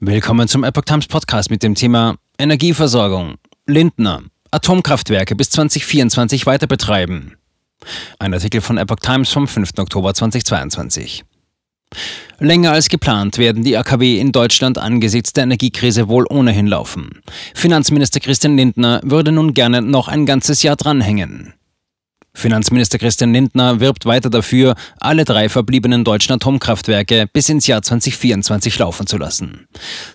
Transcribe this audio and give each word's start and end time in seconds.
Willkommen 0.00 0.46
zum 0.46 0.62
Epoch 0.62 0.84
Times 0.84 1.08
Podcast 1.08 1.50
mit 1.50 1.64
dem 1.64 1.74
Thema 1.74 2.18
Energieversorgung. 2.38 3.34
Lindner. 3.66 4.22
Atomkraftwerke 4.52 5.34
bis 5.34 5.50
2024 5.50 6.46
weiter 6.46 6.68
betreiben. 6.68 7.34
Ein 8.20 8.32
Artikel 8.32 8.60
von 8.60 8.78
Epoch 8.78 9.00
Times 9.00 9.32
vom 9.32 9.48
5. 9.48 9.72
Oktober 9.76 10.14
2022. 10.14 11.24
Länger 12.38 12.70
als 12.70 12.88
geplant 12.88 13.38
werden 13.38 13.64
die 13.64 13.76
AKW 13.76 14.20
in 14.20 14.30
Deutschland 14.30 14.78
angesichts 14.78 15.32
der 15.32 15.42
Energiekrise 15.42 16.06
wohl 16.06 16.26
ohnehin 16.30 16.68
laufen. 16.68 17.20
Finanzminister 17.56 18.20
Christian 18.20 18.56
Lindner 18.56 19.00
würde 19.02 19.32
nun 19.32 19.52
gerne 19.52 19.82
noch 19.82 20.06
ein 20.06 20.26
ganzes 20.26 20.62
Jahr 20.62 20.76
dranhängen. 20.76 21.54
Finanzminister 22.38 22.98
Christian 22.98 23.32
Lindner 23.32 23.80
wirbt 23.80 24.06
weiter 24.06 24.30
dafür, 24.30 24.76
alle 25.00 25.24
drei 25.24 25.48
verbliebenen 25.48 26.04
deutschen 26.04 26.32
Atomkraftwerke 26.34 27.26
bis 27.32 27.48
ins 27.48 27.66
Jahr 27.66 27.82
2024 27.82 28.78
laufen 28.78 29.06
zu 29.06 29.18
lassen. 29.18 29.66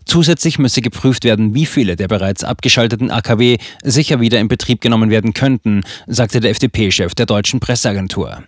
Zusätzlich 0.06 0.58
müsse 0.58 0.82
geprüft 0.82 1.26
werden, 1.26 1.54
wie 1.54 1.66
viele 1.66 1.96
der 1.96 2.08
bereits 2.08 2.44
abgeschalteten 2.44 3.12
AKW 3.12 3.58
sicher 3.84 4.22
wieder 4.22 4.40
in 4.40 4.48
Betrieb 4.48 4.80
genommen 4.80 5.10
werden 5.10 5.34
könnten, 5.34 5.82
sagte 6.08 6.40
der 6.40 6.52
FDP-Chef 6.52 7.14
der 7.14 7.26
deutschen 7.26 7.60
Presseagentur. 7.60 8.44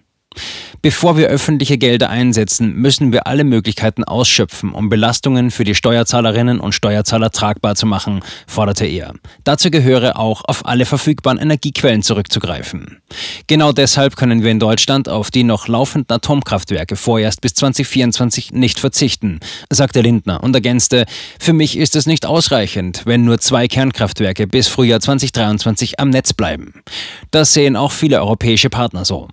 Bevor 0.85 1.17
wir 1.17 1.30
öffentliche 1.30 1.80
Gelder 1.80 2.12
einsetzen, 2.12 2.75
müssen 2.75 3.12
wir 3.12 3.26
alle 3.26 3.43
Möglichkeiten 3.43 4.03
ausschöpfen, 4.03 4.71
um 4.71 4.88
Belastungen 4.88 5.49
für 5.49 5.63
die 5.63 5.73
Steuerzahlerinnen 5.73 6.59
und 6.59 6.73
Steuerzahler 6.73 7.31
tragbar 7.31 7.73
zu 7.73 7.88
machen, 7.88 8.21
forderte 8.45 8.85
er. 8.85 9.16
Dazu 9.43 9.71
gehöre 9.71 10.20
auch, 10.20 10.43
auf 10.45 10.67
alle 10.67 10.85
verfügbaren 10.85 11.40
Energiequellen 11.40 12.03
zurückzugreifen. 12.03 13.02
Genau 13.48 13.71
deshalb 13.71 14.16
können 14.16 14.43
wir 14.43 14.52
in 14.52 14.59
Deutschland 14.59 15.09
auf 15.09 15.31
die 15.31 15.43
noch 15.43 15.67
laufenden 15.67 16.17
Atomkraftwerke 16.17 16.95
vorerst 16.95 17.41
bis 17.41 17.55
2024 17.55 18.52
nicht 18.52 18.79
verzichten, 18.79 19.40
sagte 19.71 20.02
Lindner 20.02 20.43
und 20.43 20.54
ergänzte, 20.54 21.07
für 21.40 21.54
mich 21.54 21.79
ist 21.79 21.95
es 21.95 22.05
nicht 22.05 22.27
ausreichend, 22.27 23.02
wenn 23.05 23.26
nur 23.26 23.40
zwei 23.40 23.67
Kernkraftwerke 23.67 24.45
bis 24.45 24.67
Frühjahr 24.67 24.99
2023 24.99 25.99
am 25.99 26.12
Netz 26.12 26.34
bleiben. 26.34 26.84
Das 27.31 27.55
sehen 27.55 27.76
auch 27.76 27.91
viele 27.91 28.20
europäische 28.20 28.70
Partner 28.70 29.04
so. 29.04 29.29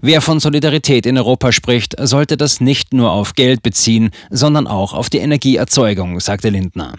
Wer 0.00 0.20
von 0.20 0.40
Solidarität 0.40 1.06
in 1.06 1.16
Europa 1.18 1.52
spricht, 1.52 1.94
sollte 1.98 2.36
das 2.36 2.60
nicht 2.60 2.92
nur 2.92 3.12
auf 3.12 3.34
Geld 3.34 3.62
beziehen, 3.62 4.10
sondern 4.30 4.66
auch 4.66 4.92
auf 4.92 5.10
die 5.10 5.18
Energieerzeugung, 5.18 6.20
sagte 6.20 6.50
Lindner. 6.50 6.94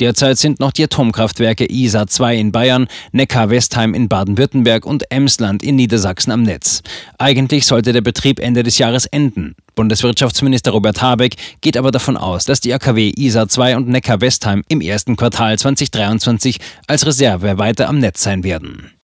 Derzeit 0.00 0.38
sind 0.38 0.60
noch 0.60 0.72
die 0.72 0.84
Atomkraftwerke 0.84 1.70
ISA 1.70 2.06
2 2.06 2.36
in 2.36 2.52
Bayern, 2.52 2.88
Neckar-Westheim 3.12 3.94
in 3.94 4.08
Baden-Württemberg 4.08 4.86
und 4.86 5.10
Emsland 5.10 5.62
in 5.62 5.76
Niedersachsen 5.76 6.32
am 6.32 6.42
Netz. 6.42 6.82
Eigentlich 7.18 7.66
sollte 7.66 7.92
der 7.92 8.00
Betrieb 8.00 8.40
Ende 8.40 8.62
des 8.62 8.78
Jahres 8.78 9.06
enden. 9.06 9.54
Bundeswirtschaftsminister 9.74 10.72
Robert 10.72 11.02
Habeck 11.02 11.36
geht 11.60 11.76
aber 11.76 11.90
davon 11.90 12.16
aus, 12.16 12.44
dass 12.46 12.60
die 12.60 12.72
AKW 12.72 13.12
ISA 13.16 13.48
2 13.48 13.76
und 13.76 13.88
Neckar-Westheim 13.88 14.64
im 14.68 14.80
ersten 14.80 15.16
Quartal 15.16 15.58
2023 15.58 16.58
als 16.86 17.06
Reserve 17.06 17.58
weiter 17.58 17.88
am 17.88 17.98
Netz 17.98 18.22
sein 18.22 18.42
werden. 18.44 18.90